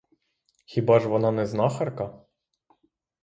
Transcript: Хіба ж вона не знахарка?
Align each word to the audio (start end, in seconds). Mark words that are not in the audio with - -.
Хіба 0.65 0.99
ж 0.99 1.07
вона 1.09 1.31
не 1.31 1.45
знахарка? 1.45 2.21